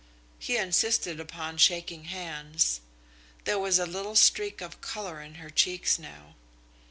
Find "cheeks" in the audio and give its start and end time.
5.51-5.99